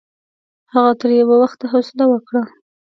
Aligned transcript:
هغه 0.73 0.91
تر 1.01 1.09
یوه 1.19 1.35
وخته 1.41 1.65
حوصله 1.73 2.05
وکړه. 2.09 2.41